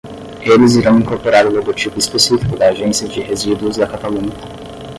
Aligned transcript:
Eles 0.41 0.73
irão 0.75 0.97
incorporar 0.97 1.45
o 1.45 1.51
logotipo 1.51 1.99
específico 1.99 2.57
da 2.57 2.69
Agência 2.69 3.07
de 3.07 3.21
Resíduos 3.21 3.77
da 3.77 3.85
Catalunha. 3.85 4.31